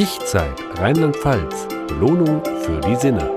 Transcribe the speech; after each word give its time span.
Ich-Zeit 0.00 0.60
Rheinland-Pfalz. 0.78 1.66
Belohnung 1.88 2.40
für 2.62 2.80
die 2.82 2.94
Sinne. 2.94 3.36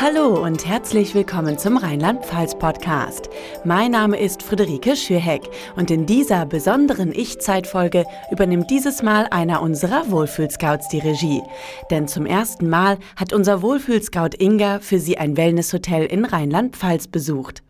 Hallo 0.00 0.42
und 0.42 0.66
herzlich 0.66 1.14
willkommen 1.14 1.58
zum 1.58 1.76
Rheinland-Pfalz-Podcast. 1.76 3.28
Mein 3.62 3.90
Name 3.90 4.18
ist 4.18 4.42
Friederike 4.42 4.96
Schürheck 4.96 5.42
und 5.76 5.90
in 5.90 6.06
dieser 6.06 6.46
besonderen 6.46 7.12
Ich-Zeit-Folge 7.12 8.06
übernimmt 8.30 8.70
dieses 8.70 9.02
Mal 9.02 9.26
einer 9.30 9.60
unserer 9.60 10.10
Wohlfühlscouts 10.10 10.88
die 10.88 11.00
Regie. 11.00 11.42
Denn 11.90 12.08
zum 12.08 12.24
ersten 12.24 12.70
Mal 12.70 12.96
hat 13.16 13.34
unser 13.34 13.60
Wohlfühlscout 13.60 14.30
Inga 14.38 14.80
für 14.80 14.98
sie 14.98 15.18
ein 15.18 15.36
Wellnesshotel 15.36 16.06
in 16.06 16.24
Rheinland-Pfalz 16.24 17.08
besucht. 17.08 17.62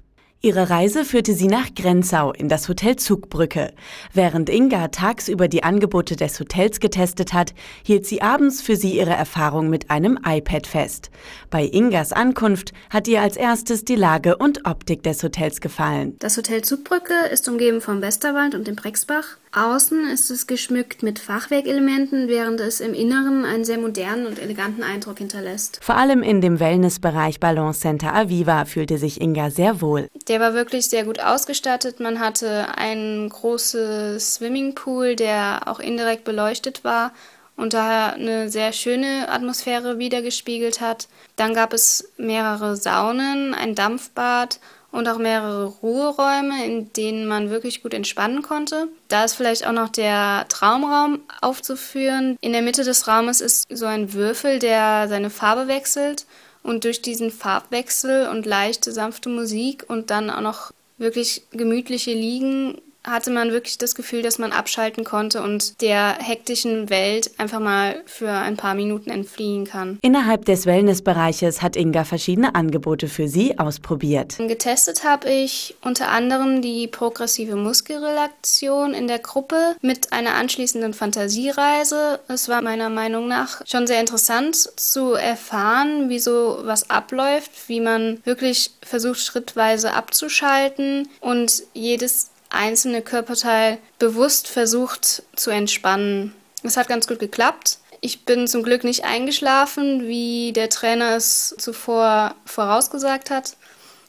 Ihre 0.42 0.70
Reise 0.70 1.04
führte 1.04 1.34
sie 1.34 1.48
nach 1.48 1.74
Grenzau 1.74 2.32
in 2.32 2.48
das 2.48 2.66
Hotel 2.66 2.96
Zugbrücke. 2.96 3.74
Während 4.14 4.48
Inga 4.48 4.88
tagsüber 4.88 5.48
die 5.48 5.64
Angebote 5.64 6.16
des 6.16 6.40
Hotels 6.40 6.80
getestet 6.80 7.34
hat, 7.34 7.52
hielt 7.84 8.06
sie 8.06 8.22
abends 8.22 8.62
für 8.62 8.74
sie 8.74 8.96
ihre 8.96 9.10
Erfahrung 9.10 9.68
mit 9.68 9.90
einem 9.90 10.18
iPad 10.24 10.66
fest. 10.66 11.10
Bei 11.50 11.64
Ingas 11.66 12.14
Ankunft 12.14 12.72
hat 12.88 13.06
ihr 13.06 13.20
als 13.20 13.36
erstes 13.36 13.84
die 13.84 13.96
Lage 13.96 14.38
und 14.38 14.64
Optik 14.66 15.02
des 15.02 15.22
Hotels 15.22 15.60
gefallen. 15.60 16.16
Das 16.20 16.38
Hotel 16.38 16.62
Zugbrücke 16.62 17.12
ist 17.30 17.46
umgeben 17.46 17.82
vom 17.82 18.00
Westerwald 18.00 18.54
und 18.54 18.66
dem 18.66 18.76
Brexbach. 18.76 19.36
Außen 19.52 20.08
ist 20.10 20.30
es 20.30 20.46
geschmückt 20.46 21.02
mit 21.02 21.18
Fachwerkelementen, 21.18 22.28
während 22.28 22.60
es 22.60 22.80
im 22.80 22.94
Inneren 22.94 23.44
einen 23.44 23.64
sehr 23.64 23.78
modernen 23.78 24.26
und 24.26 24.38
eleganten 24.38 24.84
Eindruck 24.84 25.18
hinterlässt. 25.18 25.80
Vor 25.82 25.96
allem 25.96 26.22
in 26.22 26.40
dem 26.40 26.60
Wellnessbereich 26.60 27.40
Balance 27.40 27.80
Center 27.80 28.14
Aviva 28.14 28.64
fühlte 28.64 28.96
sich 28.96 29.20
Inga 29.20 29.50
sehr 29.50 29.80
wohl. 29.80 30.08
Der 30.28 30.38
war 30.38 30.54
wirklich 30.54 30.88
sehr 30.88 31.04
gut 31.04 31.18
ausgestattet. 31.18 31.98
Man 31.98 32.20
hatte 32.20 32.78
einen 32.78 33.28
großen 33.28 34.20
Swimmingpool, 34.20 35.16
der 35.16 35.62
auch 35.66 35.80
indirekt 35.80 36.22
beleuchtet 36.22 36.84
war 36.84 37.12
und 37.56 37.74
daher 37.74 38.14
eine 38.14 38.50
sehr 38.50 38.72
schöne 38.72 39.28
Atmosphäre 39.28 39.98
wiedergespiegelt 39.98 40.80
hat. 40.80 41.08
Dann 41.34 41.54
gab 41.54 41.72
es 41.72 42.12
mehrere 42.16 42.76
Saunen, 42.76 43.52
ein 43.54 43.74
Dampfbad 43.74 44.60
und 44.92 45.08
auch 45.08 45.18
mehrere 45.18 45.66
Ruheräume, 45.66 46.64
in 46.64 46.92
denen 46.92 47.26
man 47.26 47.50
wirklich 47.50 47.82
gut 47.82 47.94
entspannen 47.94 48.42
konnte. 48.42 48.88
Da 49.08 49.24
ist 49.24 49.34
vielleicht 49.34 49.66
auch 49.66 49.72
noch 49.72 49.88
der 49.88 50.46
Traumraum 50.48 51.20
aufzuführen. 51.40 52.36
In 52.40 52.52
der 52.52 52.62
Mitte 52.62 52.84
des 52.84 53.06
Raumes 53.06 53.40
ist 53.40 53.66
so 53.70 53.86
ein 53.86 54.12
Würfel, 54.12 54.58
der 54.58 55.06
seine 55.08 55.30
Farbe 55.30 55.68
wechselt. 55.68 56.26
Und 56.62 56.84
durch 56.84 57.00
diesen 57.00 57.30
Farbwechsel 57.30 58.28
und 58.28 58.44
leichte, 58.44 58.92
sanfte 58.92 59.30
Musik 59.30 59.84
und 59.88 60.10
dann 60.10 60.28
auch 60.28 60.42
noch 60.42 60.72
wirklich 60.98 61.44
gemütliche 61.52 62.12
Liegen 62.12 62.78
hatte 63.04 63.30
man 63.30 63.50
wirklich 63.50 63.78
das 63.78 63.94
Gefühl, 63.94 64.22
dass 64.22 64.38
man 64.38 64.52
abschalten 64.52 65.04
konnte 65.04 65.42
und 65.42 65.80
der 65.80 66.18
hektischen 66.20 66.90
Welt 66.90 67.30
einfach 67.38 67.60
mal 67.60 68.02
für 68.06 68.30
ein 68.30 68.56
paar 68.56 68.74
Minuten 68.74 69.10
entfliehen 69.10 69.64
kann. 69.64 69.98
Innerhalb 70.02 70.44
des 70.44 70.66
Wellnessbereiches 70.66 71.62
hat 71.62 71.76
Inga 71.76 72.04
verschiedene 72.04 72.54
Angebote 72.54 73.08
für 73.08 73.28
Sie 73.28 73.58
ausprobiert. 73.58 74.36
Getestet 74.38 75.04
habe 75.04 75.30
ich 75.30 75.76
unter 75.82 76.08
anderem 76.08 76.62
die 76.62 76.86
progressive 76.88 77.56
Muskelrelaktion 77.56 78.94
in 78.94 79.08
der 79.08 79.18
Gruppe 79.18 79.76
mit 79.80 80.12
einer 80.12 80.34
anschließenden 80.34 80.92
Fantasiereise. 80.92 82.20
Es 82.28 82.48
war 82.48 82.62
meiner 82.62 82.90
Meinung 82.90 83.28
nach 83.28 83.66
schon 83.66 83.86
sehr 83.86 84.00
interessant 84.00 84.56
zu 84.56 85.14
erfahren, 85.14 86.08
wie 86.08 86.18
so 86.18 86.58
was 86.62 86.90
abläuft, 86.90 87.50
wie 87.68 87.80
man 87.80 88.20
wirklich 88.24 88.72
versucht, 88.82 89.20
schrittweise 89.20 89.94
abzuschalten 89.94 91.08
und 91.20 91.62
jedes 91.72 92.30
einzelne 92.50 93.02
Körperteil 93.02 93.78
bewusst 93.98 94.48
versucht 94.48 95.22
zu 95.34 95.50
entspannen. 95.50 96.34
Es 96.62 96.76
hat 96.76 96.88
ganz 96.88 97.06
gut 97.06 97.18
geklappt. 97.18 97.78
Ich 98.02 98.24
bin 98.24 98.46
zum 98.48 98.62
Glück 98.62 98.84
nicht 98.84 99.04
eingeschlafen, 99.04 100.06
wie 100.06 100.52
der 100.52 100.68
Trainer 100.68 101.16
es 101.16 101.54
zuvor 101.58 102.34
vorausgesagt 102.44 103.30
hat. 103.30 103.56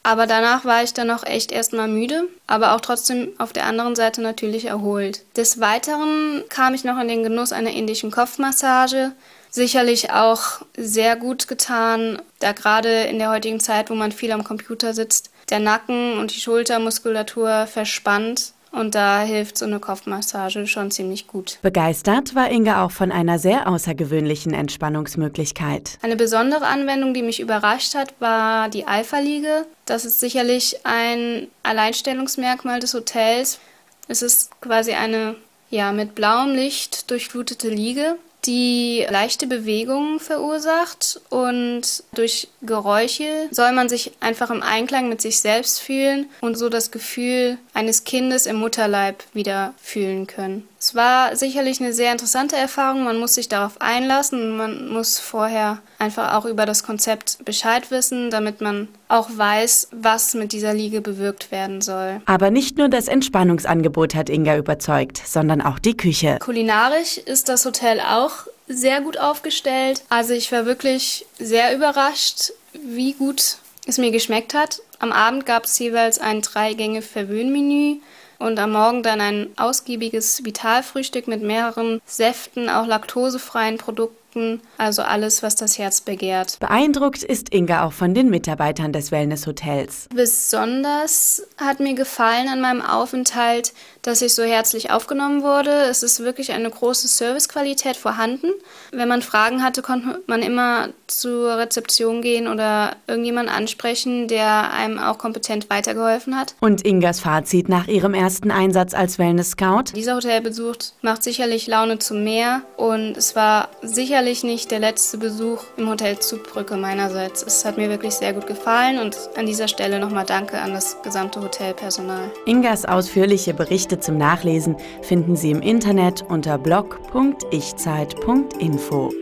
Aber 0.03 0.25
danach 0.25 0.66
war 0.66 0.81
ich 0.83 0.93
dann 0.93 1.11
auch 1.11 1.23
echt 1.23 1.51
erstmal 1.51 1.88
müde, 1.88 2.27
aber 2.47 2.73
auch 2.73 2.81
trotzdem 2.81 3.33
auf 3.38 3.53
der 3.53 3.66
anderen 3.66 3.95
Seite 3.95 4.21
natürlich 4.21 4.66
erholt. 4.66 5.23
Des 5.35 5.59
Weiteren 5.59 6.43
kam 6.49 6.73
ich 6.73 6.83
noch 6.83 6.99
in 6.99 7.07
den 7.07 7.23
Genuss 7.23 7.51
einer 7.51 7.71
indischen 7.71 8.09
Kopfmassage. 8.09 9.11
Sicherlich 9.51 10.11
auch 10.11 10.61
sehr 10.75 11.16
gut 11.17 11.47
getan, 11.47 12.19
da 12.39 12.53
gerade 12.53 13.03
in 13.03 13.19
der 13.19 13.29
heutigen 13.29 13.59
Zeit, 13.59 13.89
wo 13.89 13.95
man 13.95 14.11
viel 14.11 14.31
am 14.31 14.43
Computer 14.43 14.93
sitzt, 14.93 15.29
der 15.51 15.59
Nacken 15.59 16.17
und 16.17 16.34
die 16.34 16.39
Schultermuskulatur 16.39 17.67
verspannt. 17.67 18.53
Und 18.72 18.95
da 18.95 19.22
hilft 19.22 19.57
so 19.57 19.66
eine 19.66 19.81
Kopfmassage 19.81 20.66
schon 20.66 20.91
ziemlich 20.91 21.28
gut. 21.28 21.59
Begeistert 21.62 22.35
war 22.35 22.50
Inge 22.50 22.79
auch 22.81 22.91
von 22.91 23.12
einer 23.12 23.38
sehr 23.38 23.67
außergewöhnlichen 23.67 24.53
Entspannungsmöglichkeit. 24.53 26.00
Eine 26.01 26.16
besondere 26.16 26.66
Anwendung, 26.66 27.13
die 27.13 27.22
mich 27.22 27.41
überrascht 27.41 27.95
hat, 27.95 28.13
war 28.19 28.69
die 28.69 28.88
Alpha-Liege. 28.88 29.66
Das 29.85 30.06
ist 30.06 30.22
sicherlich 30.22 30.85
ein 30.85 31.47
Alleinstellungsmerkmal 31.63 32.79
des 32.79 32.94
Hotels. 32.94 33.59
Es 34.07 34.22
ist 34.22 34.51
quasi 34.61 34.94
eine 34.94 35.35
ja, 35.69 35.91
mit 35.91 36.16
blauem 36.16 36.53
Licht 36.53 37.11
durchflutete 37.11 37.67
Liege 37.69 38.16
die 38.46 39.06
leichte 39.09 39.46
Bewegungen 39.46 40.19
verursacht 40.19 41.22
und 41.29 42.03
durch 42.13 42.47
Geräusche 42.62 43.47
soll 43.52 43.72
man 43.72 43.88
sich 43.88 44.13
einfach 44.19 44.50
im 44.50 44.63
Einklang 44.63 45.09
mit 45.09 45.22
sich 45.22 45.40
selbst 45.40 45.79
fühlen 45.79 46.28
und 46.41 46.57
so 46.57 46.69
das 46.69 46.91
Gefühl 46.91 47.57
eines 47.74 48.03
Kindes 48.03 48.46
im 48.46 48.57
Mutterleib 48.57 49.24
wieder 49.34 49.74
fühlen 49.81 50.28
können. 50.28 50.68
Es 50.79 50.96
war 50.96 51.35
sicherlich 51.35 51.79
eine 51.79 51.94
sehr 51.94 52.12
interessante 52.12 52.56
Erfahrung. 52.56 53.03
Man 53.03 53.19
muss 53.19 53.35
sich 53.35 53.47
darauf 53.47 53.79
einlassen 53.79 54.41
und 54.41 54.58
man 54.58 54.90
muss 54.90 55.19
vorher 55.19 55.78
einfach 56.00 56.34
auch 56.34 56.46
über 56.46 56.66
das 56.66 56.81
Konzept 56.81 57.46
Bescheid 57.46 57.91
wissen, 57.91 58.31
damit 58.31 58.62
man 58.62 58.88
auch 59.08 59.29
weiß, 59.31 59.90
was 59.91 60.34
mit 60.34 60.53
dieser 60.53 60.73
Liege 60.73 61.02
bewirkt 61.02 61.52
werden 61.52 61.81
soll. 61.81 62.22
Aber 62.25 62.50
nicht 62.50 62.79
nur 62.79 62.90
das 62.90 63.08
Entspannungsangebot 63.08 64.16
hat 64.16 64.31
Inga 64.31 64.58
überzeugt, 64.58 65.22
sondern 65.23 65.62
auch 65.62 65.78
die 65.78 65.96
Küche. 65.96 66.40
Kulinarisch 66.40 67.19
ist 67.19 67.47
das 67.47 67.63
Hotel 67.63 68.00
auch 68.00 68.30
sehr 68.73 69.01
gut 69.01 69.17
aufgestellt. 69.17 70.03
Also 70.09 70.33
ich 70.33 70.51
war 70.51 70.65
wirklich 70.65 71.25
sehr 71.37 71.75
überrascht, 71.75 72.51
wie 72.73 73.13
gut 73.13 73.57
es 73.87 73.97
mir 73.97 74.11
geschmeckt 74.11 74.53
hat. 74.53 74.81
Am 74.99 75.11
Abend 75.11 75.45
gab 75.45 75.65
es 75.65 75.77
jeweils 75.79 76.19
ein 76.19 76.41
Drei-Gänge-Verwöhnmenü 76.41 77.97
und 78.39 78.59
am 78.59 78.71
Morgen 78.71 79.03
dann 79.03 79.21
ein 79.21 79.49
ausgiebiges 79.57 80.43
Vitalfrühstück 80.43 81.27
mit 81.27 81.41
mehreren 81.41 82.01
Säften, 82.05 82.69
auch 82.69 82.87
laktosefreien 82.87 83.77
Produkten 83.77 84.20
Produkten, 84.31 84.61
also 84.77 85.01
alles, 85.01 85.43
was 85.43 85.55
das 85.55 85.77
Herz 85.77 86.01
begehrt. 86.01 86.59
Beeindruckt 86.59 87.23
ist 87.23 87.53
Inga 87.53 87.85
auch 87.85 87.93
von 87.93 88.13
den 88.13 88.29
Mitarbeitern 88.29 88.93
des 88.93 89.11
Wellnesshotels. 89.11 90.07
Besonders 90.13 91.43
hat 91.57 91.79
mir 91.79 91.93
gefallen 91.93 92.47
an 92.47 92.61
meinem 92.61 92.81
Aufenthalt, 92.81 93.73
dass 94.01 94.21
ich 94.21 94.33
so 94.33 94.43
herzlich 94.43 94.91
aufgenommen 94.91 95.43
wurde. 95.43 95.71
Es 95.71 96.03
ist 96.03 96.21
wirklich 96.21 96.51
eine 96.53 96.69
große 96.69 97.07
Servicequalität 97.07 97.97
vorhanden. 97.97 98.47
Wenn 98.91 99.07
man 99.07 99.21
Fragen 99.21 99.63
hatte, 99.63 99.81
konnte 99.81 100.21
man 100.27 100.41
immer 100.41 100.89
zur 101.07 101.57
Rezeption 101.57 102.21
gehen 102.21 102.47
oder 102.47 102.95
irgendjemanden 103.07 103.53
ansprechen, 103.53 104.27
der 104.27 104.71
einem 104.73 104.97
auch 104.97 105.17
kompetent 105.17 105.69
weitergeholfen 105.69 106.37
hat. 106.37 106.55
Und 106.61 106.85
Ingas 106.85 107.19
Fazit 107.19 107.69
nach 107.69 107.87
ihrem 107.87 108.13
ersten 108.13 108.49
Einsatz 108.49 108.93
als 108.93 109.19
Wellness-Scout? 109.19 109.95
Dieser 109.95 110.15
Hotelbesuch 110.15 110.75
macht 111.01 111.23
sicherlich 111.23 111.67
Laune 111.67 111.99
zum 111.99 112.23
Meer 112.23 112.61
und 112.77 113.17
es 113.17 113.35
war 113.35 113.69
sicher 113.81 114.20
sicherlich 114.21 114.43
nicht 114.43 114.69
der 114.69 114.77
letzte 114.79 115.17
Besuch 115.17 115.63
im 115.77 115.89
Hotel 115.89 116.19
Zugbrücke 116.19 116.77
meinerseits. 116.77 117.41
Es 117.41 117.65
hat 117.65 117.77
mir 117.77 117.89
wirklich 117.89 118.13
sehr 118.13 118.33
gut 118.33 118.45
gefallen 118.45 118.99
und 118.99 119.17
an 119.35 119.47
dieser 119.47 119.67
Stelle 119.67 119.99
nochmal 119.99 120.27
Danke 120.27 120.59
an 120.59 120.73
das 120.73 121.01
gesamte 121.01 121.41
Hotelpersonal. 121.41 122.31
Ingas 122.45 122.85
ausführliche 122.85 123.55
Berichte 123.55 123.99
zum 123.99 124.17
Nachlesen 124.17 124.75
finden 125.01 125.35
Sie 125.35 125.49
im 125.49 125.63
Internet 125.63 126.23
unter 126.29 126.59
blog.ichzeit.info. 126.59 129.21